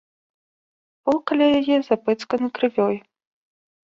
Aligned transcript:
Пол 1.09 1.17
каля 1.31 1.47
яе 1.59 1.77
запэцканы 1.89 2.47
крывёй. 2.61 2.95